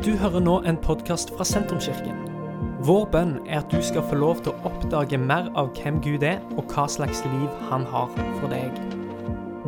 [0.00, 2.22] Du hører nå en podkast fra Sentrumskirken.
[2.88, 6.22] Vår bønn er at du skal få lov til å oppdage mer av hvem Gud
[6.24, 8.08] er, og hva slags liv han har
[8.38, 8.78] for deg.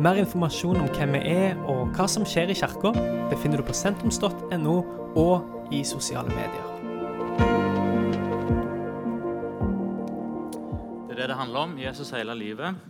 [0.01, 2.95] Mer informasjon om hvem vi er og hva som skjer i kirka,
[3.29, 4.73] befinner du på sentrums.no
[5.21, 6.65] og i sosiale medier.
[11.05, 11.77] Det er det det handler om.
[11.77, 12.81] Jesus hele livet.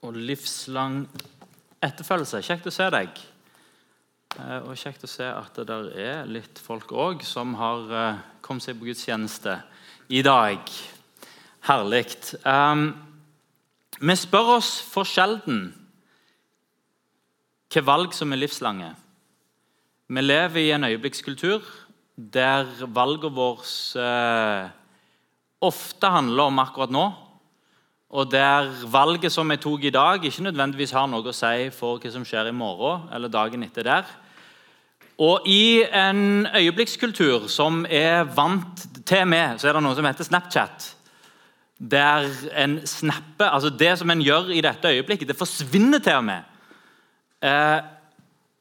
[0.00, 1.02] Og livslang
[1.84, 2.40] etterfølgelse.
[2.40, 3.24] Kjekt å se deg.
[4.34, 8.22] Eh, Og kjekt å se at det der er litt folk òg som har eh,
[8.42, 9.60] kommet seg på gudstjeneste
[10.10, 10.58] i dag.
[11.68, 12.16] Herlig.
[12.42, 12.88] Um,
[14.02, 15.68] vi spør oss for sjelden
[17.70, 18.90] hvilke valg som er livslange.
[20.10, 21.62] Vi lever i en øyeblikkskultur
[22.14, 24.74] der valgene våre eh,
[25.62, 27.06] ofte handler om akkurat nå.
[28.14, 32.02] Og der valget som jeg tok i dag, ikke nødvendigvis har noe å si for
[32.02, 34.14] hva som skjer i morgen eller dagen etter der.
[35.18, 40.26] Og i en øyeblikkskultur som er vant til med, så er det noe som heter
[40.26, 40.88] Snapchat.
[41.78, 42.26] Der
[42.58, 46.42] en snapper Altså det som en gjør i dette øyeblikket, det forsvinner til og med.
[47.42, 47.80] Eh,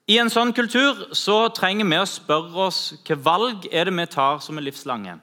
[0.08, 4.06] I en sånn kultur så trenger vi å spørre oss hvilke valg er det vi
[4.12, 5.18] tar som er livslange.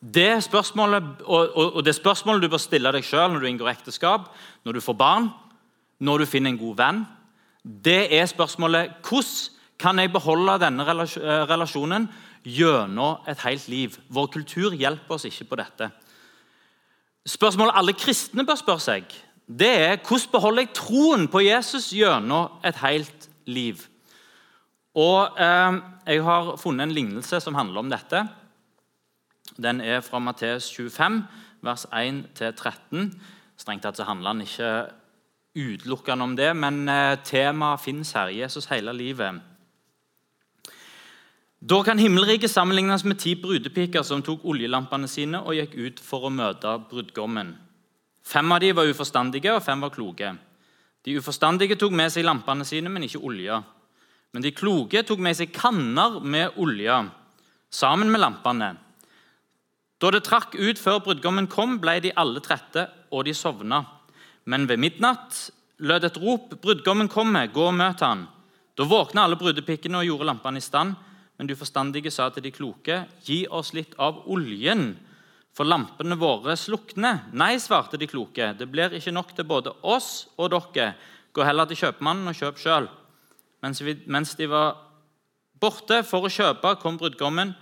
[0.00, 3.72] Det spørsmålet, og, og, og det spørsmålet du bør stille deg sjøl når du inngår
[3.72, 4.28] ekteskap,
[4.62, 5.30] når du får barn,
[5.98, 7.04] når du finner en god venn,
[7.64, 12.08] det er spørsmålet hvordan kan jeg beholde denne eh, relasjonen
[12.44, 13.96] gjennom et helt liv?
[14.08, 15.90] Vår kultur hjelper oss ikke på dette.
[17.26, 19.10] Spørsmålet alle kristne bør spørre seg,
[19.46, 23.84] det er hvordan beholder jeg troen på Jesus gjennom et helt liv?
[24.96, 28.28] Og eh, Jeg har funnet en lignelse som handler om dette.
[29.56, 31.24] Den er fra Matteus 25,
[31.62, 33.10] vers 1-13.
[33.56, 34.70] Strengt tatt så handler den ikke
[35.56, 38.32] utelukkende om det, men eh, temaet fins her.
[38.32, 39.42] Jesus hele livet.
[41.66, 46.28] Da kan himmelriket sammenlignes med ti brudepiker som tok oljelampene sine og gikk ut for
[46.28, 47.48] å møte brudgommen.
[48.22, 50.28] Fem av de var uforstandige, og fem var kloke.
[51.02, 53.56] De uforstandige tok med seg lampene sine, men ikke olje.
[54.30, 57.00] Men de kloke tok med seg kanner med olje
[57.74, 58.70] sammen med lampene.
[59.98, 63.82] Da det trakk ut før brudgommen kom, ble de alle trette, og de sovna.
[64.46, 65.48] Men ved midnatt
[65.82, 66.54] lød et rop.
[66.62, 68.28] 'Brudgommen kommer, gå og møt han.'
[68.76, 70.94] Da våkna alle brudepikkene og gjorde lampene i stand.
[71.36, 74.96] Men de forstandige sa til de kloke, 'Gi oss litt av oljen,
[75.52, 80.28] for lampene våre slukner.' 'Nei', svarte de kloke, 'det blir ikke nok til både oss
[80.38, 80.94] og dere.'
[81.32, 82.88] 'Gå heller til kjøpmannen og kjøp sjøl.'
[83.62, 84.76] Mens, mens de var
[85.60, 87.54] borte for å kjøpe, kom brudgommen,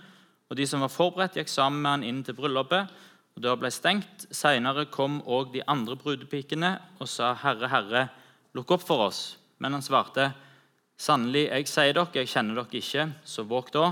[0.49, 2.87] og de som var forberedt, gikk sammen med han inn til bryllupet.
[3.35, 4.27] og Døra ble stengt.
[4.31, 8.09] Senere kom òg de andre brudepikene og sa, 'Herre, Herre,
[8.53, 10.33] lukk opp for oss.' Men han svarte,
[10.97, 13.89] 'Sannelig, jeg sier dere, jeg kjenner dere ikke, så våg da,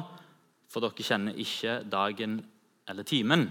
[0.71, 2.39] for dere kjenner ikke dagen
[2.87, 3.49] eller timen.'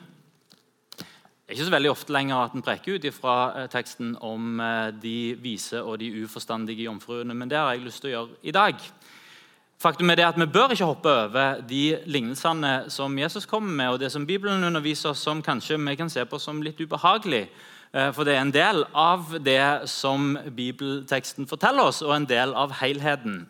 [0.96, 4.92] Det er ikke så veldig ofte lenger at en preker ut fra teksten om eh,
[5.02, 8.54] de vise og de uforstandige jomfruene, men det har jeg lyst til å gjøre i
[8.56, 8.86] dag.
[9.82, 13.88] Faktum er det at Vi bør ikke hoppe over de lignelsene som Jesus kommer med,
[13.90, 17.48] og det som Bibelen underviser oss som kanskje vi kan se på som litt ubehagelig.
[17.92, 22.54] Eh, For det er en del av det som bibelteksten forteller oss, og en del
[22.56, 23.42] av helheten.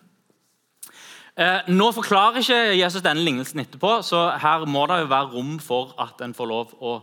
[1.39, 5.59] Eh, Nå forklarer ikke Jesus denne lignelsen etterpå, så her må det jo være rom
[5.63, 6.97] for at en får lov å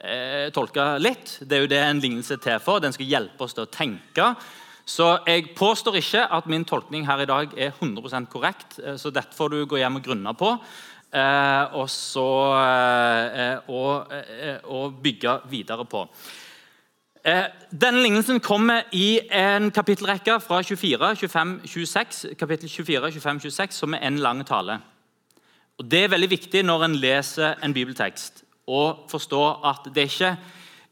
[0.00, 1.36] eh, tolke litt.
[1.42, 2.80] Det er jo det en lignelse er til for.
[2.80, 4.32] Den skal hjelpe oss til å tenke.
[4.86, 9.34] Så jeg påstår ikke at min tolkning her i dag er 100% korrekt, så dette
[9.34, 10.52] får du gå hjem og grunne på.
[11.74, 12.26] Og, så,
[13.66, 14.12] og,
[14.70, 16.04] og bygge videre på.
[17.26, 17.44] Eh,
[17.80, 23.94] Denne lignelsen kommer i en kapittelrekke fra 24, 25, 26, kapittel 24, 25, 26, som
[23.94, 24.78] er en lang tale.
[25.78, 30.36] Og Det er veldig viktig når en leser en bibeltekst, å forstå at det ikke,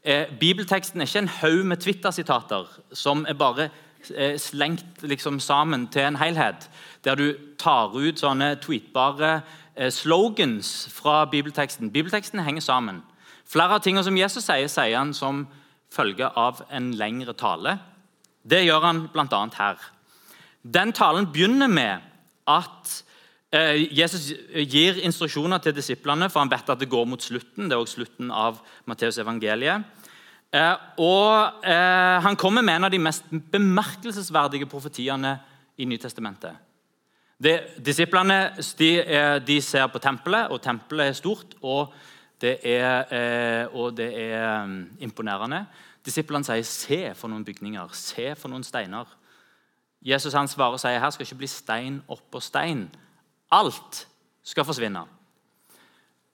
[0.05, 3.71] eh, bibelteksten er ikke en haug med Twitter-sitater som er bare
[4.16, 6.71] eh, slengt liksom sammen til en helhet,
[7.05, 9.42] der du tar ut sånne tweetbare
[9.77, 11.92] eh, slogans fra bibelteksten.
[11.92, 13.03] Bibelteksten henger sammen.
[13.47, 15.47] Flere av tingene som Jesus sier, sier han som
[15.94, 17.78] følge av en lengre tale.
[18.44, 19.42] Det gjør han bl.a.
[19.56, 19.80] her.
[20.64, 22.04] Den talen begynner med
[22.50, 22.94] at
[23.54, 24.30] eh, Jesus
[24.68, 27.68] gir instruksjoner til disiplene, for han vet at det går mot slutten.
[27.68, 29.84] Det er også slutten av Matteus evangeliet.
[30.54, 35.38] Eh, og eh, Han kommer med en av de mest bemerkelsesverdige profetiene
[35.76, 36.60] i Nytestamentet.
[37.84, 38.91] Disiplene de,
[39.44, 41.56] de ser på tempelet, og tempelet er stort.
[41.62, 41.92] og
[42.41, 45.66] det er, eh, og det er mm, imponerende.
[46.04, 49.09] Disiplene sier 'se for noen bygninger', 'se for noen steiner'.
[50.04, 52.91] Jesus han svarer og sier her skal ikke bli stein oppå stein.
[53.51, 54.07] Alt
[54.42, 55.07] skal forsvinne.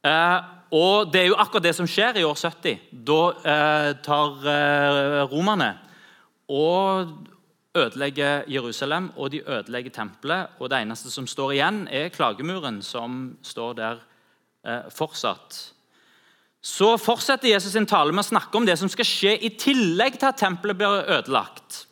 [0.04, 0.40] Eh,
[0.72, 2.78] og Det er jo akkurat det som skjer i år 70.
[2.92, 5.78] Da eh, tar eh, romerne
[6.48, 7.08] og
[7.74, 10.46] ødelegger Jerusalem, og de ødelegger tempelet.
[10.58, 14.00] Og det eneste som står igjen, er klagemuren, som står der
[14.66, 15.74] eh, fortsatt.
[16.60, 20.18] Så fortsetter Jesus sin tale med å snakke om det som skal skje i tillegg
[20.20, 21.86] til at tempelet blir ødelagt.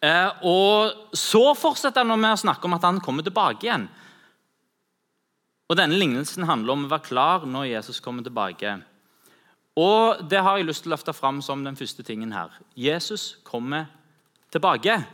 [0.00, 3.88] Eh, og Så fortsetter han med å snakke om at han kommer tilbake igjen.
[5.68, 8.78] Og Denne lignelsen handler om å være klar når Jesus kommer tilbake.
[9.76, 12.48] Og Det har jeg lyst til å løfte fram som den første tingen her.
[12.74, 13.90] Jesus kommer
[14.50, 15.04] tilbake.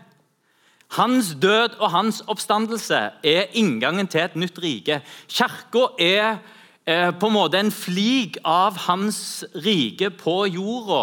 [0.92, 5.00] Hans død og hans oppstandelse er inngangen til et nytt rike.
[5.26, 6.42] Kirka er
[6.84, 11.02] på en måte en flik av hans rike på jorda.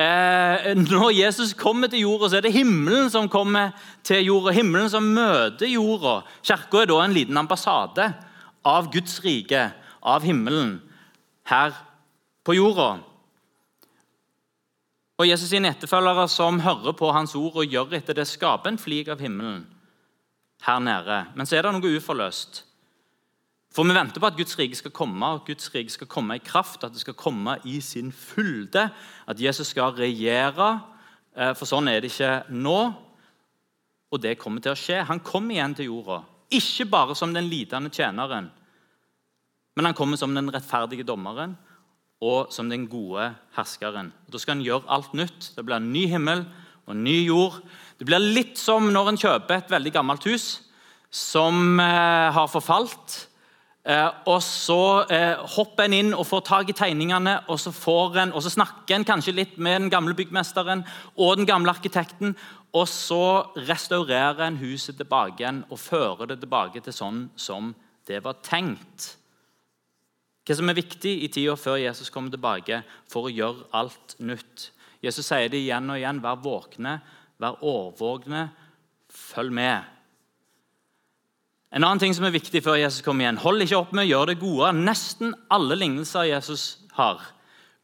[0.00, 3.74] Eh, når Jesus kommer til jorda, så er det himmelen som kommer
[4.06, 4.54] til jorda.
[4.54, 6.20] Himmelen som møter jorda.
[6.46, 8.06] Kirka er da en liten ambassade
[8.64, 9.66] av Guds rike,
[10.00, 10.78] av himmelen,
[11.50, 11.74] her
[12.46, 13.00] på jorda.
[15.20, 18.80] Og Jesus sine etterfølgere som hører på hans ord og gjør etter det, skaper en
[18.80, 19.66] flik av himmelen
[20.64, 21.24] her nede.
[21.34, 22.62] Men så er det noe uforløst.
[23.70, 26.42] For vi venter på at Guds rike skal komme, og Guds rike skal komme i
[26.42, 28.88] kraft, at det skal komme i sin fylde,
[29.30, 30.72] at Jesus skal regjere.
[31.36, 32.78] Eh, for sånn er det ikke nå,
[34.10, 35.04] og det kommer til å skje.
[35.06, 36.24] Han kommer igjen til jorda.
[36.50, 38.50] Ikke bare som den lidende tjeneren,
[39.78, 41.54] men han kommer som den rettferdige dommeren
[42.20, 44.10] og som den gode herskeren.
[44.28, 45.52] Da skal han gjøre alt nytt.
[45.54, 46.42] Det blir en ny himmel
[46.84, 47.60] og en ny jord.
[47.96, 50.48] Det blir litt som når en kjøper et veldig gammelt hus
[51.14, 53.29] som eh, har forfalt.
[53.84, 57.72] Eh, og Så eh, hopper en inn og får tak i tegningene, og så,
[58.20, 60.84] en, og så snakker en kanskje litt med den gamle byggmesteren
[61.16, 62.36] og den gamle arkitekten.
[62.72, 67.72] Og så restaurerer en huset tilbake igjen og fører det tilbake til sånn som
[68.06, 69.16] det var tenkt.
[70.46, 74.70] Hva som er viktig i tida før Jesus kommer tilbake for å gjøre alt nytt.
[75.02, 76.20] Jesus sier det igjen og igjen.
[76.22, 76.98] Vær våkne,
[77.40, 78.48] vær årvåkne,
[79.10, 79.99] følg med.
[81.70, 83.38] En annen ting som er viktig før Jesus kommer igjen.
[83.44, 84.72] Hold ikke opp med å gjøre det gode.
[84.74, 86.64] Nesten alle lignelser Jesus
[86.96, 87.22] har,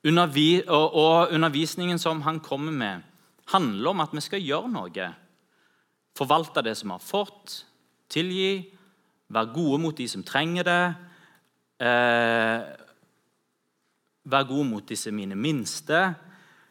[0.07, 3.05] og undervisningen som han kommer med,
[3.53, 5.07] handler om at vi skal gjøre noe.
[6.19, 7.55] Forvalte det som vi har fått,
[8.11, 8.67] tilgi,
[9.31, 10.83] være gode mot de som trenger det.
[11.87, 12.67] Eh,
[14.27, 16.01] være gode mot disse mine minste.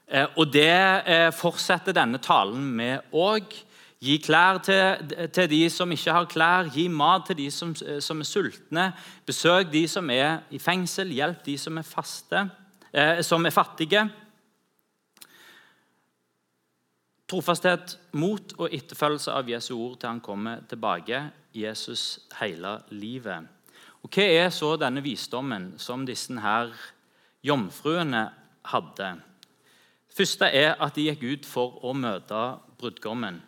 [0.07, 0.67] Eh, og det
[1.07, 3.55] eh, fortsetter denne talen med òg.
[4.03, 8.19] Gi klær til, til, de som ikke har klær, gi mat til de som, som,
[8.19, 8.89] er sultne.
[9.25, 12.43] Besøk de som er i fengsel, hjelp de som er, faste,
[12.91, 14.03] eh, som er fattige.
[17.25, 21.23] Trofasthet, mot og etterfølgelse av Jesu ord til han kommer tilbake.
[21.55, 23.47] Jesus hele livet.
[24.03, 26.75] Og Hva er så denne visdommen som disse her
[27.41, 28.27] jomfruene
[28.69, 29.15] hadde?
[30.11, 32.43] Det første er at de gikk ut for å møte
[32.77, 33.41] brudgommen.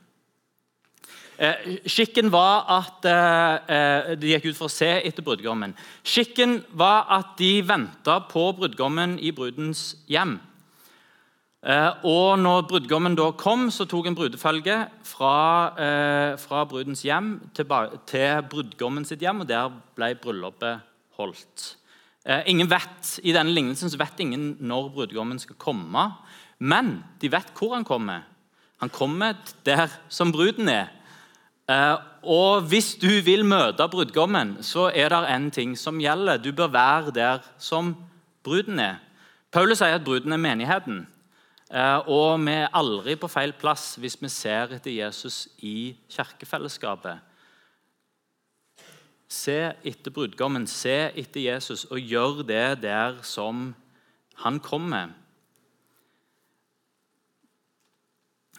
[1.38, 5.76] Eh, skikken var at eh, eh, De gikk ut for å se etter brudgommen.
[6.02, 10.40] Skikken var at de venta på brudgommen i brudens hjem.
[12.08, 15.32] Og når brudgommen da kom, så tok en brudefølge fra,
[16.40, 17.74] fra brudens hjem til,
[18.08, 20.86] til brudgommen sitt hjem, og der ble bryllupet
[21.18, 21.66] holdt.
[22.48, 26.06] Ingen vet, I denne lignelsen så vet ingen når brudgommen skal komme,
[26.62, 28.24] men de vet hvor han kommer.
[28.80, 29.36] Han kommer
[29.68, 30.94] der som bruden er.
[31.68, 36.38] Eh, og Hvis du vil møte brudgommen, så er det en ting som gjelder.
[36.38, 37.96] Du bør være der som
[38.44, 38.96] bruden er.
[39.52, 41.06] Paulus sier at bruden er menigheten.
[41.72, 47.20] Eh, og vi er aldri på feil plass hvis vi ser etter Jesus i kirkefellesskapet.
[49.28, 53.74] Se etter brudgommen, se etter Jesus, og gjør det der som
[54.40, 55.12] han kommer.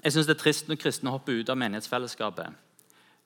[0.05, 2.53] Jeg syns det er trist når kristne hopper ut av menighetsfellesskapet.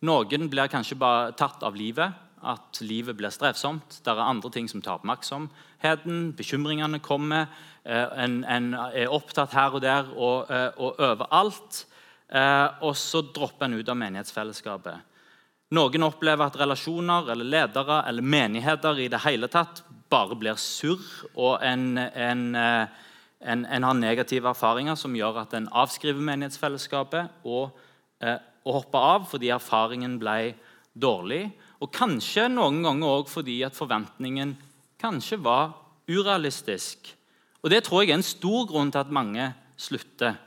[0.03, 2.11] Noen blir kanskje bare tatt av livet,
[2.43, 4.01] at livet blir strevsomt.
[4.03, 6.33] Det er andre ting som tar oppmerksomheten.
[6.35, 7.47] Bekymringene kommer.
[7.85, 11.85] Eh, en, en er opptatt her og der og, eh, og overalt.
[12.27, 15.09] Eh, og så dropper en ut av menighetsfellesskapet.
[15.73, 21.07] Noen opplever at relasjoner eller ledere eller menigheter i det hele tatt bare blir surr,
[21.41, 27.71] og en, en, en, en har negative erfaringer som gjør at en avskriver menighetsfellesskapet og
[28.65, 30.55] å hoppe av fordi erfaringen ble
[30.95, 31.47] dårlig.
[31.83, 34.55] Og kanskje noen ganger òg fordi at forventningen
[35.03, 35.75] kanskje var
[36.11, 37.15] urealistisk.
[37.63, 40.39] Og Det tror jeg er en stor grunn til at mange slutter.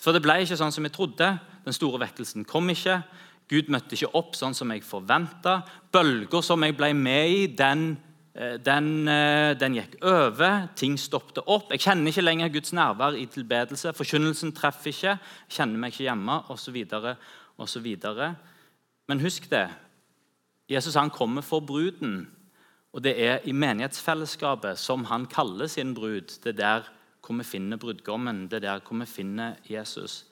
[0.00, 1.28] For det ble ikke sånn som jeg trodde.
[1.64, 3.02] Den store vekkelsen kom ikke.
[3.48, 5.62] Gud møtte ikke opp sånn som jeg forventa.
[5.92, 7.96] Bølger som jeg ble med i, den,
[8.38, 10.68] den, eh, den, gikk over.
[10.76, 11.72] Ting stoppet opp.
[11.72, 13.92] Jeg kjenner ikke lenger Guds nærvær i tilbedelse.
[13.92, 15.18] Forkynnelsen treffer ikke.
[15.50, 16.38] Kjenner meg ikke hjemme,
[17.58, 17.96] osv.
[19.08, 19.68] Men husk det.
[20.70, 22.28] Jesus han kommer for bruden.
[22.92, 26.38] Og det er i menighetsfellesskapet som han kaller sin brud.
[26.44, 26.88] Det er der
[27.26, 28.46] hvor vi finner brudgommen.
[28.48, 30.24] Det er der hvor vi finner Jesus.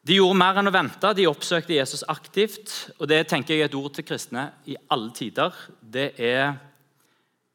[0.00, 1.12] De gjorde mer enn å vente.
[1.16, 2.72] De oppsøkte Jesus aktivt.
[2.98, 5.56] Og det tenker jeg er et ord til kristne i alle tider.
[5.80, 6.54] Det er,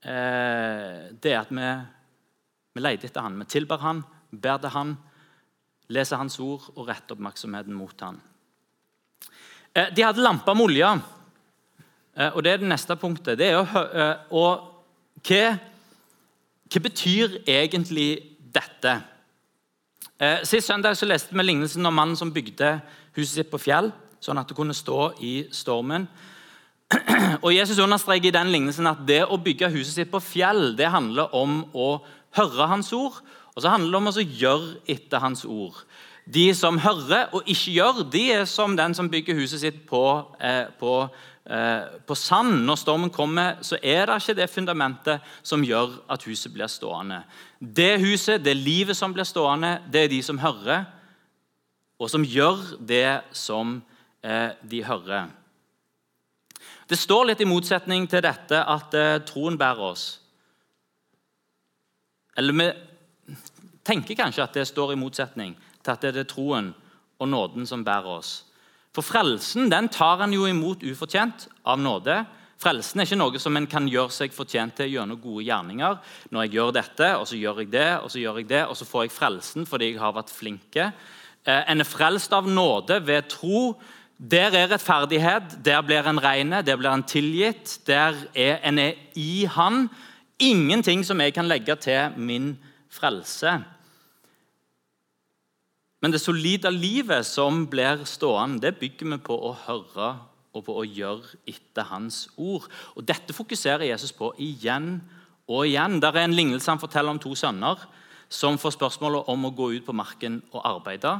[0.06, 1.72] eh, det at vi,
[2.76, 3.40] vi leter etter han.
[3.42, 4.94] Vi tilber han, ber til han,
[5.90, 8.22] leser hans ord og retter oppmerksomheten mot han.
[9.74, 10.94] Eh, de hadde lamper med olje.
[12.16, 13.40] Eh, og det er det neste punktet.
[13.42, 15.58] Det er å, eh, og hva,
[16.70, 19.00] hva betyr egentlig dette?
[20.20, 22.78] Eh, sist søndag så leste vi lignelsen om mannen som bygde
[23.18, 23.90] huset sitt på fjell,
[24.24, 26.06] sånn at det kunne stå i stormen.
[27.44, 30.88] Og Jesus understreker i den lignelsen at det å bygge huset sitt på fjell det
[30.94, 31.90] handler om å
[32.40, 33.20] høre hans ord,
[33.56, 35.84] og så handler det om å gjøre etter hans ord.
[36.24, 40.06] De som hører og ikke gjør, de er som den som bygger huset sitt på,
[40.40, 40.96] eh, på
[41.46, 46.24] Eh, på sand når stormen kommer, så er det ikke det fundamentet som gjør at
[46.26, 47.20] huset blir stående.
[47.66, 50.86] Det huset, det livet som blir stående, det er de som hører,
[52.00, 53.80] og som gjør det som
[54.24, 55.32] eh, de hører.
[56.86, 60.06] Det står litt i motsetning til dette at eh, troen bærer oss.
[62.38, 62.68] Eller vi
[63.88, 66.74] tenker kanskje at det står i motsetning til at det er troen
[67.18, 68.44] og nåden som bærer oss.
[68.96, 72.22] For frelsen den tar en jo imot ufortjent av nåde.
[72.62, 75.98] Frelsen er ikke noe som en kan gjøre seg fortjent til gjennom gode gjerninger.
[76.32, 78.78] Når jeg gjør dette, og så gjør jeg det, og så gjør jeg det, og
[78.80, 80.88] så får jeg frelsen fordi jeg har vært flinke.
[81.44, 83.76] Eh, en er frelst av nåde ved tro.
[84.16, 87.82] Der er rettferdighet, der blir en reine, der blir en tilgitt.
[87.88, 89.90] Der er en er i Han.
[90.40, 92.54] Ingenting som jeg kan legge til min
[92.90, 93.60] frelse.
[96.02, 100.10] Men det solide livet som blir stående, det bygger vi på å høre
[100.56, 102.68] og på å gjøre etter hans ord.
[102.96, 105.00] Og Dette fokuserer Jesus på igjen
[105.48, 106.00] og igjen.
[106.02, 107.80] Der er en lignelse han forteller om to sønner
[108.30, 111.14] som får spørsmålet om å gå ut på marken og arbeide.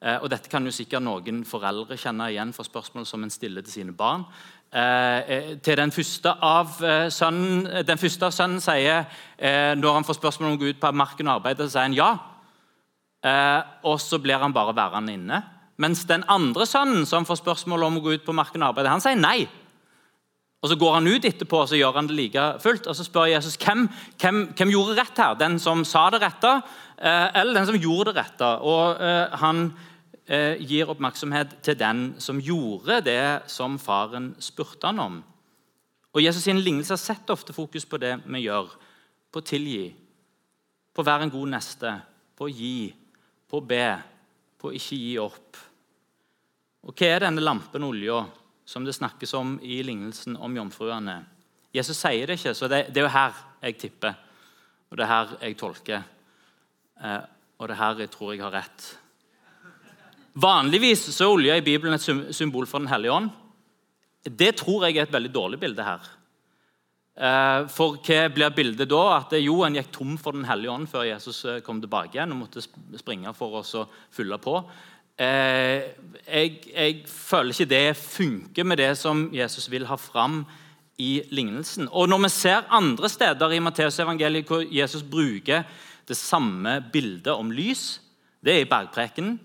[0.00, 3.64] Eh, og Dette kan jo sikkert noen foreldre kjenne igjen for spørsmål som en stiller
[3.64, 4.26] til sine barn.
[4.70, 6.76] Eh, eh til Den første av
[7.10, 9.06] sønnen, den første av sønnen sier,
[9.38, 11.88] eh, når han får spørsmål om å gå ut på marken og arbeide, så sier
[11.88, 12.18] han ja.
[13.20, 15.40] Eh, og så blir han bare værende inne.
[15.80, 18.92] Mens den andre sønnen som får spørsmål om å gå ut på marken og arbeide,
[18.92, 19.48] han sier nei.
[20.60, 22.86] Og Så går han ut etterpå og så gjør han det like fullt.
[22.86, 23.86] Og Så spør Jesus hvem,
[24.20, 25.38] hvem, hvem gjorde rett her.
[25.40, 26.50] Den som sa det rette,
[26.98, 28.50] eh, eller den som gjorde det rette?
[28.60, 29.72] Og eh, Han
[30.28, 35.24] eh, gir oppmerksomhet til den som gjorde det som faren spurte han om.
[36.12, 38.68] Og Jesus' sin lignelse setter ofte fokus på det vi gjør.
[39.32, 39.94] På å tilgi,
[40.92, 41.92] på å være en god neste,
[42.36, 42.90] på å gi,
[43.48, 43.84] på å be,
[44.58, 45.69] på å ikke gi opp.
[46.86, 48.22] Og Hva er denne lampen olja
[48.64, 51.18] som det snakkes om i lignelsen om jomfruene?
[51.74, 54.16] Jesus sier det ikke, så det, det, er jo her jeg tipper,
[54.90, 56.06] og det er her jeg tolker.
[57.00, 57.20] Eh,
[57.60, 58.86] og det er her jeg tror jeg har rett.
[60.40, 63.30] Vanligvis så er olja i Bibelen et symbol for Den hellige ånd.
[64.24, 66.08] Det tror jeg er et veldig dårlig bilde her.
[67.20, 69.02] Eh, for hva blir bildet da?
[69.18, 72.32] At jo, en gikk tom for Den hellige ånd før Jesus eh, kom tilbake igjen
[72.32, 74.56] og måtte springe for oss og fylle på.
[75.20, 75.82] Eh,
[76.24, 80.42] jeg, jeg, føler ikke det funker med det som Jesus vil ha fram
[81.00, 81.88] i lignelsen.
[81.92, 85.64] Og Når vi ser andre steder i Matteusevangeliet hvor Jesus bruker
[86.08, 88.00] det samme bildet om lys,
[88.44, 89.38] det er i bergprekenen,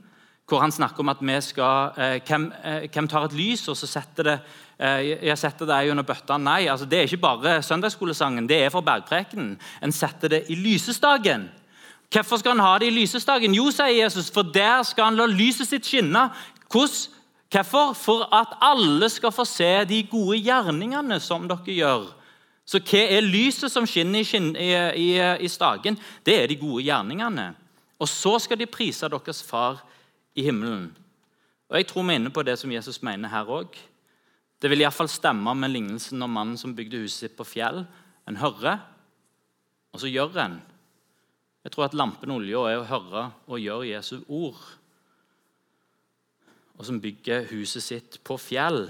[0.47, 2.51] hvor han snakker om at vi skal, hvem,
[2.93, 4.39] hvem tar et lys og så setter det
[4.75, 6.37] Eh, jeg setter deg under bøtta.
[6.41, 8.47] Nei, altså, det er ikke bare søndagsskolesangen.
[8.49, 9.55] Det er for bergprekenen.
[9.83, 11.47] En setter det i lysestaken.
[12.15, 13.55] Hvorfor skal han ha det i lysestaken?
[13.57, 16.29] Jo, sier Jesus, for der skal han la lyset sitt skinne.
[16.71, 17.11] Hvordan?
[17.51, 17.93] Hvorfor?
[17.93, 22.07] For at alle skal få se de gode gjerningene som dere gjør.
[22.65, 25.09] Så hva er lyset som skinner i, i,
[25.45, 25.99] i staken?
[26.25, 27.51] Det er de gode gjerningene.
[27.99, 29.83] Og så skal de prise deres far
[30.35, 30.89] i himmelen.
[31.69, 33.77] Og Jeg tror vi er inne på det som Jesus mener her òg.
[34.61, 37.83] Det vil iallfall stemme med lignelsen om mannen som bygde huset sitt på fjell.
[38.27, 38.79] En hører,
[39.93, 40.59] og så gjør en.
[41.65, 44.59] Jeg tror at lampen olja er å høre og gjøre Jesu ord.
[46.77, 48.83] Og som bygger huset sitt på fjell.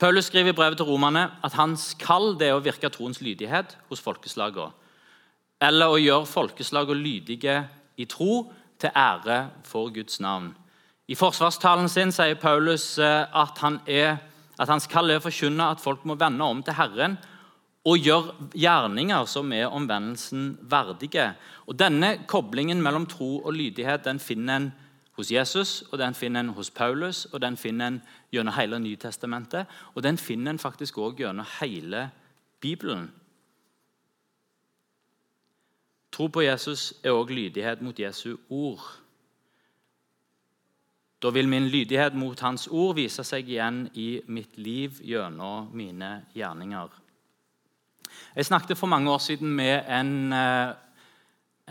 [0.00, 3.76] Paulus skriver i brevet til romerne at hans kall det er å virke troens lydighet
[3.90, 4.72] hos folkeslagene.
[5.60, 7.58] Eller å gjøre folkeslagene lydige
[7.98, 8.46] i tro
[8.80, 10.54] til ære for Guds navn.
[11.08, 14.20] I forsvarstalen sin sier Paulus eh, at, han er,
[14.56, 17.18] at hans kall er å forkynne at folk må vende om til Herren
[17.84, 21.32] og gjør gjerninger som er omvendelsen verdige.
[21.66, 24.72] Og Denne koblingen mellom tro og lydighet den finner en
[25.18, 29.66] hos Jesus, og den finner en hos Paulus, og den finner en gjennom hele Nytestamentet.
[29.94, 32.10] Og den finner en faktisk òg gjennom hele
[32.60, 33.10] Bibelen.
[36.12, 38.82] Tro på Jesus er òg lydighet mot Jesu ord.
[41.22, 46.26] Da vil min lydighet mot Hans ord vise seg igjen i mitt liv gjennom mine
[46.34, 47.07] gjerninger.
[48.36, 50.74] Jeg snakket for mange år siden med en, eh,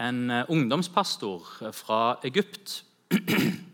[0.07, 2.83] en ungdomspastor fra Egypt.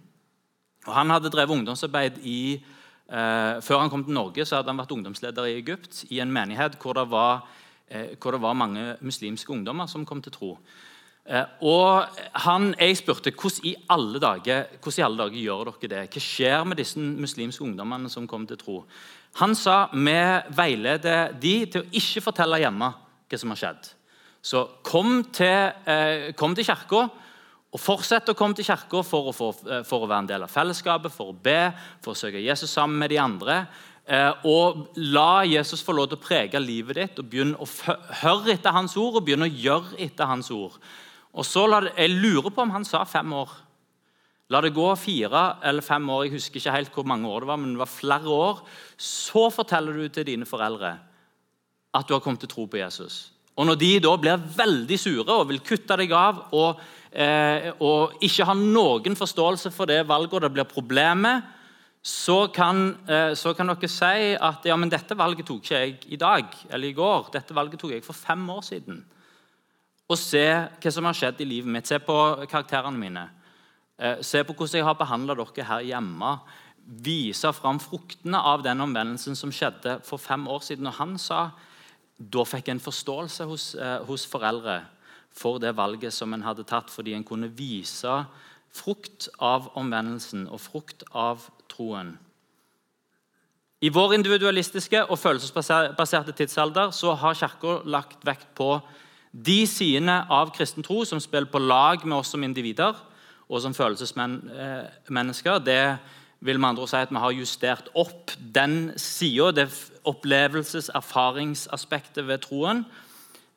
[0.88, 4.82] Og han hadde drevet ungdomsarbeid i eh, Før han kom til Norge, så hadde han
[4.82, 7.46] vært ungdomsleder i Egypt, i en menighet hvor det var,
[7.88, 10.58] eh, hvor det var mange muslimske ungdommer som kom til tro.
[11.25, 12.03] Eh, og
[12.34, 16.10] han, Jeg spurte hvordan i, hvordan i alle dager gjør dere det?
[16.12, 18.84] Hva skjer med disse muslimske ungdommene som kom til tro?
[19.42, 20.20] Han sa vi
[20.54, 23.92] veileder de til å ikke fortelle hjemme hva som har skjedd.
[24.44, 27.10] Så kom til, eh, kirka
[27.74, 31.12] og Fortsett å komme til kirka for, for, for, å være en del av fellesskapet,
[31.12, 31.72] for å be,
[32.04, 33.66] for å søke Jesus sammen med de andre.
[34.06, 37.66] Eh, og la Jesus få lov til å prege livet ditt, og begynne å
[38.22, 40.78] høre etter hans ord og begynn å gjøre etter hans ord.
[41.34, 43.50] Og så la Jeg lurer på om han sa fem år.
[44.53, 47.50] La det gå fire eller fem år, jeg husker ikke helt hvor mange år det
[47.50, 48.60] var, men det var flere år.
[48.98, 50.93] Så forteller du til dine foreldre
[51.93, 53.31] at du har kommet til tro på Jesus.
[53.57, 56.79] Og Når de da blir veldig sure og vil kutte deg av og
[57.13, 61.43] eh, og ikke har noen forståelse for det valget, og det blir problemet,
[62.03, 66.00] så kan, eh, så kan, dere si at ja, men dette valget tok ikke jeg
[66.10, 67.29] i dag eller i går.
[67.33, 69.03] Dette valget tok jeg for fem år siden.
[70.10, 71.88] Og se hva som har skjedd i livet mitt.
[71.88, 72.17] Se på
[72.50, 73.29] karakterene mine.
[74.00, 76.38] Eh, se på hvordan jeg har behandla dere her hjemme.
[76.83, 80.88] Vise fram fruktene av den omvendelsen som skjedde for fem år siden.
[80.89, 81.51] Og han sa
[82.17, 84.84] da fikk en forståelse hos, eh, hos foreldre
[85.34, 88.25] for det valget som en hadde tatt, fordi en kunne vise
[88.73, 92.17] frukt av omvendelsen og frukt av troen.
[93.82, 98.82] I vår individualistiske og følelsesbaserte tidsalder så har Kirka lagt vekt på
[99.34, 102.95] de sidene av kristen tro som spiller på lag med oss som individer
[103.49, 105.60] og som følelsesmennesker.
[105.60, 105.97] Det
[106.43, 109.69] vil med andre si at vi har justert opp den sida, det
[110.08, 112.86] opplevelses-, erfaringsaspektet ved troen.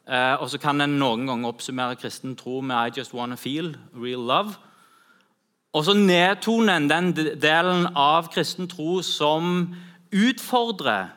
[0.07, 3.77] Eh, og så kan en noen ganger oppsummere kristen tro med 'I just wanna feel
[3.94, 4.55] real love'.
[5.72, 9.75] Og så nedtoner en den delen av kristen tro som
[10.12, 11.11] utfordrer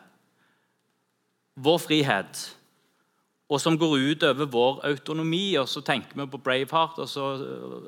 [1.55, 2.58] vår frihet,
[3.49, 5.57] og som går ut over vår autonomi.
[5.57, 7.29] Og så tenker vi på Braveheart og så,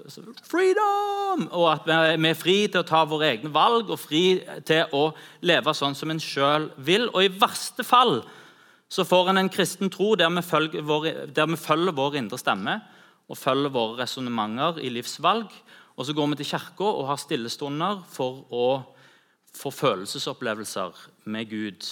[0.10, 1.46] så Freedom!
[1.52, 5.12] Og at vi er fri til å ta våre egne valg og fri til å
[5.46, 7.08] leve sånn som en sjøl vil.
[7.14, 8.24] Og i verste fall
[8.92, 12.42] så får en en kristen tro der vi, følger vår, der vi følger vår indre
[12.42, 12.82] stemme
[13.32, 15.54] og følger våre resonnementer i livsvalg.
[15.96, 18.68] Og så går vi til kirka og har stillestunder for å
[19.56, 21.86] få følelsesopplevelser med Gud.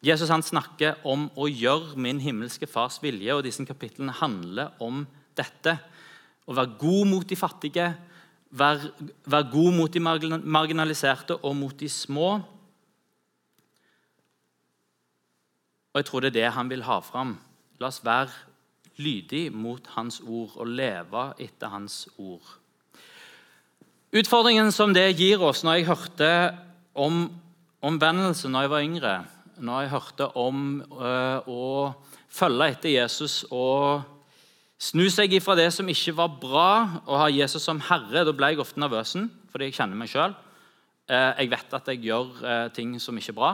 [0.00, 5.02] Jesus han snakker om å gjøre min himmelske fars vilje, og disse kapitlene handler om
[5.36, 5.76] dette.
[6.48, 7.90] Å være god mot de fattige,
[8.50, 8.94] være,
[9.28, 12.30] være god mot de marginaliserte og mot de små.
[15.90, 17.34] Og jeg tror det er det han vil ha fram.
[17.80, 18.32] La oss være
[19.00, 22.56] lydig mot hans ord og leve etter hans ord.
[24.16, 26.30] Utfordringen som det gir oss når jeg hørte
[26.98, 27.28] om
[27.86, 29.12] omvendelse når jeg var yngre,
[29.60, 31.64] når jeg hørte om øh, å
[32.30, 34.02] følge etter Jesus og
[34.80, 36.70] snu seg ifra det som ikke var bra,
[37.04, 39.16] og ha Jesus som herre, da ble jeg ofte nervøs
[39.50, 40.36] fordi jeg kjenner meg sjøl.
[41.10, 43.50] Eh, jeg vet at jeg gjør eh, ting som ikke er bra.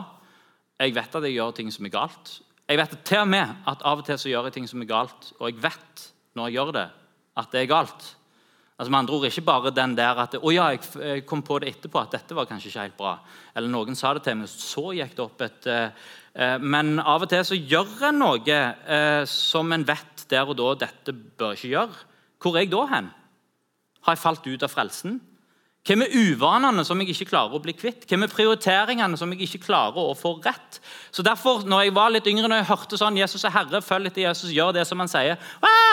[0.77, 2.33] Jeg vet at jeg gjør ting som er galt.
[2.67, 4.89] Jeg vet til og med at av og til så gjør jeg ting som er
[4.91, 6.03] galt, og jeg vet
[6.37, 6.87] når jeg gjør det,
[7.41, 8.09] at det er galt.
[8.77, 11.71] Altså med andre ord Ikke bare den der at å ja, jeg kom på det
[11.73, 13.15] etterpå at dette var kanskje ikke helt bra.
[13.57, 17.31] Eller noen sa det til meg, så gikk det opp et eh, Men av og
[17.31, 21.73] til så gjør en noe eh, som en vet der og da dette bør ikke
[21.73, 22.03] gjøre.
[22.37, 23.09] Hvor er jeg da hen?
[24.05, 25.17] Har jeg falt ut av frelsen?
[25.87, 28.03] Hvem er uvanene som jeg ikke klarer å bli kvitt?
[28.09, 30.81] Hvem er prioriteringene som jeg ikke klarer å få rett?
[31.15, 34.11] Så derfor, når jeg var litt yngre, når jeg hørte sånn 'Jesus er Herre, følg
[34.11, 35.39] etter Jesus, gjør det som han sier',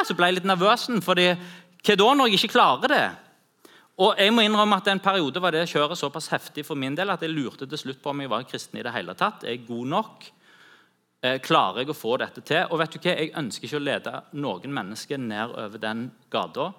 [0.05, 0.91] så ble jeg litt nervøs.
[1.01, 1.37] fordi
[1.85, 3.05] hva da når jeg ikke klarer det?
[4.03, 7.13] Og jeg må innrømme at En periode var det kjøret såpass heftig for min del
[7.13, 9.45] at jeg lurte til slutt på om jeg var kristen i det hele tatt.
[9.45, 10.25] Er jeg god nok?
[11.23, 12.67] Eh, klarer jeg å få dette til?
[12.71, 13.15] Og vet du hva?
[13.15, 16.73] Jeg ønsker ikke å lede noen mennesker ned over den gata.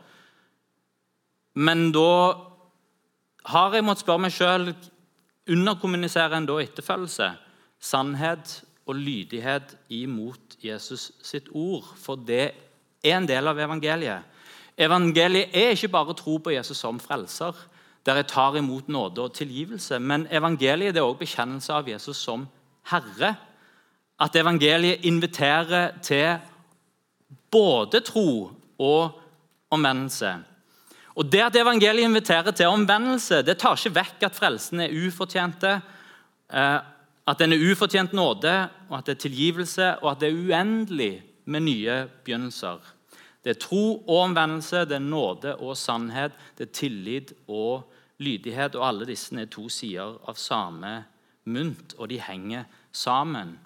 [1.56, 2.12] Men da
[3.54, 4.74] har jeg måttet spørre meg sjøl
[5.46, 7.32] underkommuniserer en da etterfølgelse,
[7.80, 11.88] sannhet og lydighet imot Jesus sitt ord.
[12.02, 12.46] For det
[13.06, 14.35] er en del av evangeliet.
[14.78, 17.54] Evangeliet er ikke bare tro på Jesus som frelser,
[18.06, 20.00] der jeg tar imot nåde og tilgivelse.
[20.00, 22.48] Men evangeliet er også bekjennelse av Jesus som
[22.92, 23.36] Herre.
[24.20, 26.38] At evangeliet inviterer til
[27.52, 29.22] både tro og
[29.72, 30.36] omvendelse.
[31.16, 35.82] Og Det at evangeliet inviterer til omvendelse, det tar ikke vekk at frelsen er ufortjente,
[36.54, 36.80] eh,
[37.28, 41.24] at den er ufortjent nåde, og at det er tilgivelse, og at det er uendelig
[41.46, 42.95] med nye begynnelser.
[43.46, 48.76] Det er tro og omvendelse, det er nåde og sannhet, det er tillit og lydighet.
[48.76, 50.96] Og alle disse er to sider av samme
[51.46, 53.60] mynt, og de henger sammen.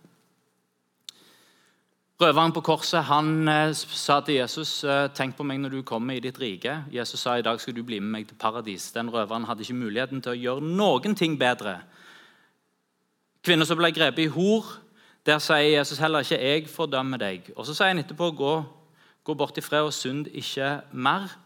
[2.20, 6.18] Røveren på korset han eh, sa til Jesus eh, tenk på meg når du kommer
[6.18, 6.74] i ditt rike.
[6.92, 8.90] Jesus sa i dag skal du bli med meg til paradis.
[8.92, 11.78] Den røveren hadde ikke muligheten til å gjøre noen ting bedre.
[13.48, 14.68] Kvinner som ble grepet i hor,
[15.24, 17.54] der sier Jesus heller ikke 'jeg fordømmer deg'.
[17.56, 18.66] Og Så sier han etterpå 'gå,
[19.30, 21.38] gå bort ifra og synd ikke mer'.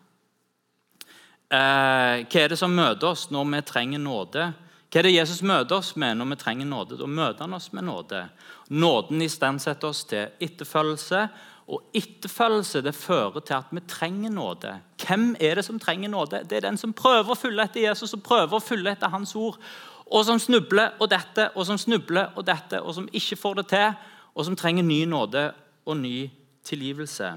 [1.53, 4.53] Eh, hva er det som møter oss når vi trenger nåde?
[4.89, 6.97] Hva er det Jesus møter oss med når vi trenger nåde?
[6.97, 8.29] Da møter han oss med nåde.
[8.69, 11.27] Nåden istandsetter oss til etterfølgelse.
[11.67, 14.73] Og etterfølgelse det fører til at vi trenger nåde.
[15.05, 16.43] Hvem er det som trenger nåde?
[16.49, 19.35] Det er den som prøver å følge etter Jesus og prøver å følge etter hans
[19.35, 19.57] ord.
[20.05, 23.67] Og som snubler og dette og som snubler og dette, og som ikke får det
[23.71, 23.93] til,
[24.35, 25.51] og som trenger ny nåde
[25.85, 26.29] og ny
[26.65, 27.33] tilgivelse.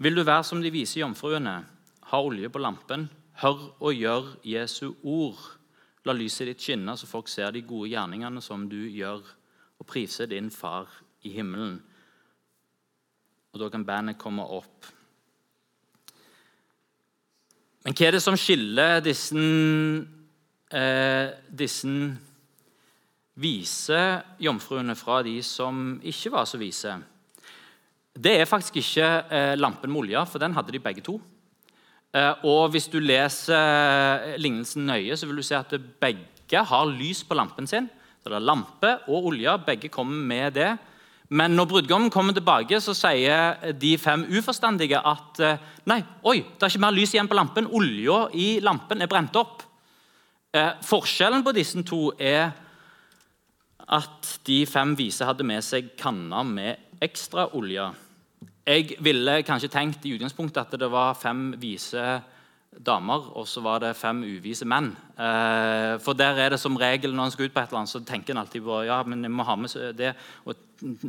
[0.00, 1.58] Vil du være som de vise jomfruene,
[2.08, 3.02] ha olje på lampen,
[3.42, 5.42] hør og gjør Jesu ord.
[6.08, 9.20] La lyset ditt skinne, så folk ser de gode gjerningene som du gjør,
[9.76, 10.88] og priser din Far
[11.22, 11.76] i himmelen.
[13.52, 14.86] Og Da kan bandet komme opp.
[17.84, 19.36] Men hva er det som skiller disse,
[20.70, 22.16] eh, disse
[23.34, 24.02] vise
[24.40, 26.96] jomfruene fra de som ikke var så vise?
[28.14, 31.20] Det er faktisk ikke eh, lampen med olje, for den hadde de begge to.
[32.14, 36.86] Eh, og Hvis du leser eh, lignelsen nøye, så vil du se at begge har
[36.90, 37.88] lys på lampen sin.
[38.20, 40.70] Så det er Lampe og olje, begge kommer med det.
[41.30, 45.38] Men når brudgommen kommer tilbake, så sier de fem uforstandige at
[45.86, 47.70] nei, oi, det er ikke mer lys igjen på lampen.
[47.70, 49.62] Olja i lampen er brent opp.
[50.50, 52.50] Eh, forskjellen på disse to er
[53.90, 57.88] at de fem vise hadde med seg kanner med ekstra olje.
[58.66, 62.20] Jeg ville kanskje tenkt i utgangspunktet at det var fem vise
[62.70, 64.92] damer, og så var det fem uvise menn.
[65.18, 67.90] Eh, for der er det som regel når en skal ut på et eller annet,
[67.90, 70.14] så tenker en alltid på ja, men jeg må ha med det.
[70.44, 70.54] og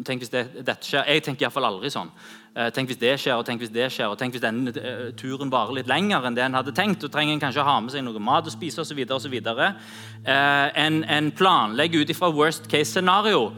[0.06, 1.06] tenk hvis det, dette skjer.
[1.08, 2.10] Jeg tenker iallfall aldri sånn.
[2.56, 5.12] Eh, tenk hvis det skjer, og tenk hvis det skjer, og tenk hvis denne eh,
[5.17, 7.04] turen varer litt lenger enn det en hadde tenkt.
[7.04, 9.06] og trenger en kanskje ha med seg noe mat å spise osv.
[9.06, 13.51] Eh, en, en planlegger ut ifra worst case scenario.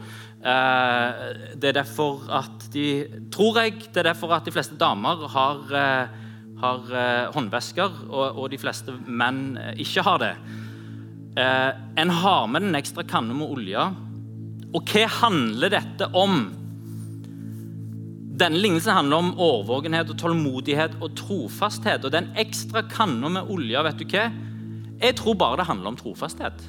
[0.44, 1.20] Eh,
[1.56, 5.62] det er derfor at de tror jeg, det er derfor at de fleste damer har,
[5.72, 6.08] eh,
[6.60, 10.34] har eh, håndvesker, og, og, de fleste menn ikke har det.
[11.34, 13.86] En har med den ekstra kanne med olje.
[14.74, 16.44] Og hva handler dette om?
[18.38, 22.04] Denne lignelsen handler om årvåkenhet, og tålmodighet og trofasthet.
[22.06, 24.28] Og den ekstra kanna med olje, vet du hva?
[25.02, 26.68] Jeg tror bare det handler om trofasthet.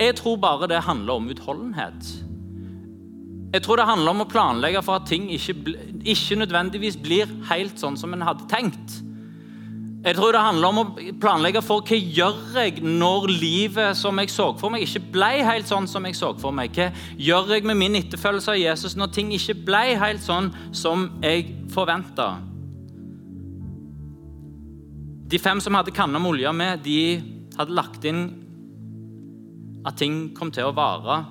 [0.00, 2.14] Jeg tror bare det handler om utholdenhet.
[3.54, 5.54] Jeg tror det handler om å planlegge for at ting ikke,
[6.02, 8.96] ikke nødvendigvis blir helt sånn som en hadde tenkt.
[10.04, 14.32] Jeg tror det handler om å planlegge for hva gjør jeg når livet som jeg
[14.34, 16.74] så for meg, ikke ble helt sånn som jeg så for meg.
[16.74, 21.06] Hva gjør jeg med min etterfølgelse av Jesus når ting ikke ble helt sånn som
[21.22, 22.26] jeg forventa?
[25.30, 26.98] De fem som hadde kanna med olje med, de
[27.54, 28.26] hadde lagt inn
[29.86, 31.22] at ting kom til å vare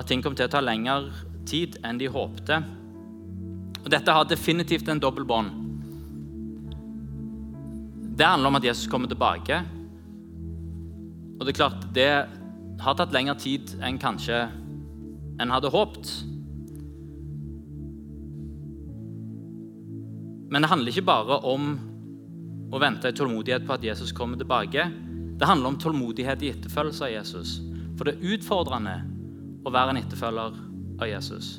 [0.00, 1.12] at ting kom til å ta lengre
[1.48, 2.60] tid enn de håpte.
[3.84, 5.64] Og Dette har definitivt en dobbel bånd.
[8.18, 9.60] Det handler om at Jesus kommer tilbake.
[11.38, 12.10] Og det er klart, det
[12.82, 14.48] har tatt lengre tid enn kanskje
[15.38, 16.10] en hadde håpt.
[20.48, 21.70] Men det handler ikke bare om
[22.72, 24.88] å vente i tålmodighet på at Jesus kommer tilbake.
[25.38, 27.54] Det handler om tålmodighet i etterfølgelse av Jesus.
[27.96, 28.96] For det er utfordrende
[29.68, 30.56] å være en etterfølger
[30.98, 31.58] av Jesus.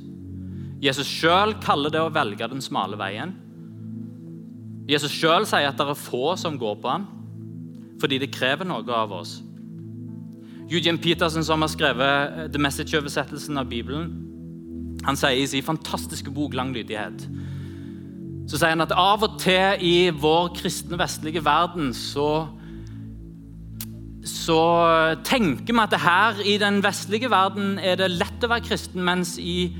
[0.84, 3.36] Jesus sjøl kaller det å velge den smale veien.
[4.90, 7.06] Jesus sjøl sier at det er få som går på han,
[8.02, 9.38] fordi det krever noe av oss.
[10.70, 14.12] Eugene Peterson, som har skrevet The Message-oversettelsen av Bibelen,
[15.06, 17.26] han sier i sin fantastiske bok 'Lang lydighet'
[18.50, 22.48] så sier han at av og til i vår kristne vestlige verden så
[24.30, 24.60] så
[25.28, 29.38] tenker vi at her i den vestlige verden er det lett å være kristen, mens
[29.42, 29.72] i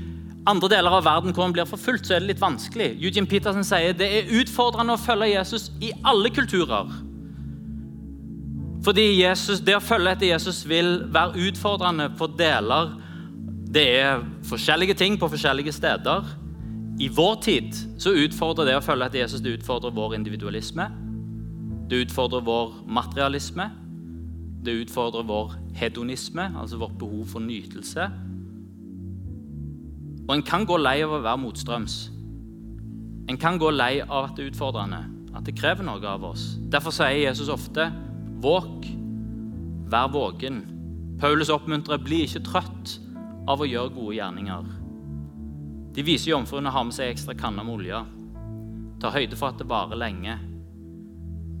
[0.48, 2.94] andre deler av verden hvor man blir forfulgt, så er det litt vanskelig.
[2.98, 6.90] Eugene Petersen sier det er utfordrende å følge Jesus i alle kulturer.
[8.84, 12.94] Fordi Jesus, det å følge etter Jesus vil være utfordrende på deler
[13.70, 16.24] Det er forskjellige ting på forskjellige steder.
[17.00, 20.88] I vår tid så utfordrer det å følge etter Jesus det utfordrer vår individualisme.
[21.90, 23.68] Det utfordrer vår materialisme.
[24.64, 28.10] Det utfordrer vår hedonisme, altså vårt behov for nytelse.
[30.28, 31.96] Og en kan gå lei av å være motstrøms.
[33.30, 35.00] En kan gå lei av at det er utfordrende,
[35.34, 36.52] at det krever noe av oss.
[36.72, 37.88] Derfor sier Jesus ofte
[38.40, 38.86] Våk,
[39.92, 40.62] vær våken.
[41.20, 42.94] Paulus oppmuntrer bli ikke trøtt
[43.50, 44.70] av å gjøre gode gjerninger.
[45.96, 48.00] De viser jomfruene har med seg ekstra kanner med olje.
[49.02, 50.38] Ta høyde for at det varer lenge.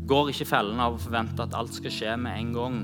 [0.08, 2.80] Går ikke fellen av å forvente at alt skal skje med en gang.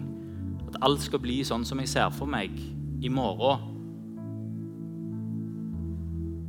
[0.68, 2.52] At alt skal bli sånn som jeg ser for meg
[3.00, 3.72] i morgen.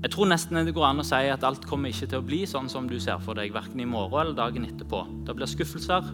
[0.03, 2.43] Jeg tror nesten det går an å si at alt kommer ikke til å bli
[2.47, 5.01] sånn som du ser for deg, verken i morgen eller dagen etterpå.
[5.25, 6.06] Det blir skuffelser,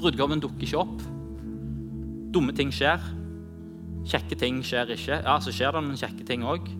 [0.00, 1.02] Brudgommen dukker ikke opp.
[2.32, 3.02] Dumme ting skjer.
[4.08, 5.18] Kjekke ting skjer ikke.
[5.26, 6.70] Ja, så skjer det noen kjekke ting òg.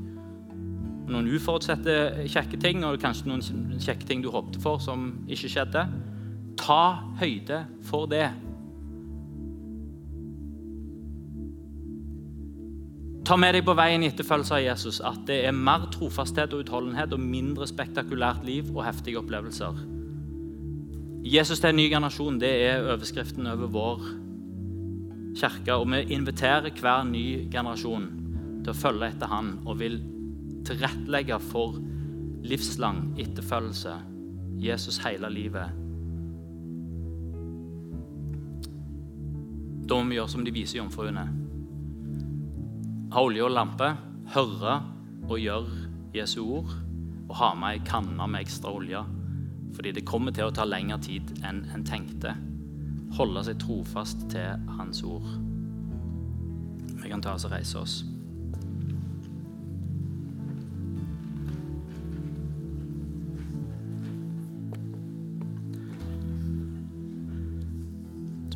[1.10, 5.84] Noen uforutsette kjekke ting, og kanskje noen kjekke ting du håpte for, som ikke skjedde.
[6.60, 6.84] Ta
[7.20, 8.28] høyde for det.
[13.24, 16.64] Ta med deg på veien i etterfølgelse av Jesus at det er mer trofasthet og
[16.64, 19.78] utholdenhet og mindre spektakulært liv og heftige opplevelser.
[21.20, 24.08] Jesus til en ny generasjon det er overskriften over vår
[25.36, 25.74] kirke.
[25.76, 28.08] Og vi inviterer hver ny generasjon
[28.64, 30.00] til å følge etter han og vil
[30.66, 31.78] tilrettelegge for
[32.44, 33.94] livslang etterfølgelse.
[34.60, 35.89] Jesus hele livet.
[39.90, 41.24] Da må vi gjøre som de vise jomfruene.
[43.10, 43.88] Ha olje og lampe,
[44.30, 44.74] høre
[45.26, 46.70] og gjøre Jesu ord,
[47.26, 49.02] og ha med ei kanne med ekstra olje
[49.70, 52.32] fordi det kommer til å ta lengre tid enn en tenkte.
[53.14, 55.28] Holde seg trofast til Hans ord.
[57.00, 57.94] Vi kan ta oss og reise oss.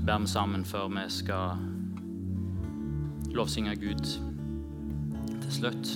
[0.05, 1.61] Ber vi sammen før vi skal
[3.35, 4.05] lovsynge Gud
[5.41, 5.93] til slutt.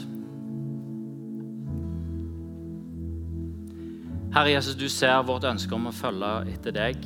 [4.32, 7.04] Herre Jesus, du ser vårt ønske om å følge etter deg,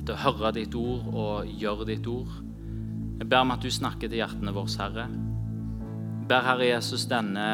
[0.00, 2.30] etter å høre ditt ord og gjøre ditt ord.
[3.18, 5.06] Jeg ber om at du snakker til hjertene våre, Herre.
[5.08, 7.48] Jeg ber Herre Jesus denne,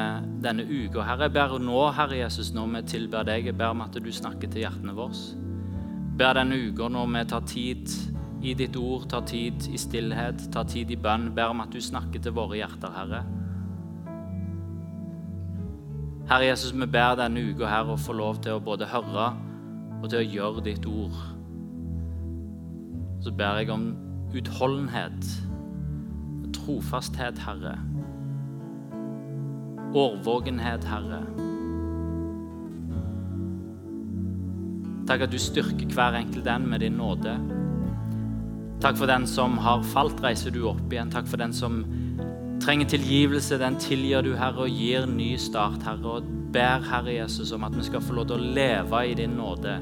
[0.45, 1.05] denne uka.
[1.07, 4.11] Herre, jeg ber nå, Herre Jesus, når vi tilber deg, jeg ber om at du
[4.13, 5.17] snakker til hjertene våre.
[5.17, 7.97] Jeg ber denne uka når vi tar tid
[8.45, 11.81] i ditt ord, tar tid i stillhet, tar tid i bønn, ber om at du
[11.81, 13.23] snakker til våre hjerter, Herre.
[16.29, 19.31] Herre Jesus, vi ber denne uka her å få lov til å både høre
[20.03, 21.17] og til å gjøre ditt ord.
[23.25, 23.91] Så ber jeg om
[24.37, 25.29] utholdenhet,
[26.57, 27.79] trofasthet, Herre.
[29.95, 31.25] Årvågenhet, Herre.
[35.09, 37.37] Takk at du styrker hver enkelt den med din nåde.
[38.85, 41.09] Takk for den som har falt, reiser du opp igjen.
[41.09, 41.79] Takk for den som
[42.61, 46.19] trenger tilgivelse, den tilgir du, Herre, og gir ny start, Herre.
[46.19, 49.39] Og ber, Herre Jesus, om at vi skal få lov til å leve i din
[49.39, 49.79] nåde.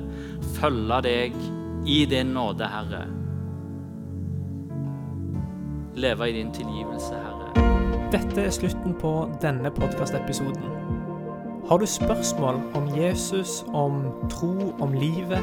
[0.54, 1.34] Følge deg
[1.90, 3.00] i din nåde, Herre.
[5.98, 7.66] Leve i din tilgivelse, Herre.
[8.14, 10.70] Dette er slutten på denne podkastepisoden.
[11.66, 15.42] Har du spørsmål om Jesus, om tro, om livet,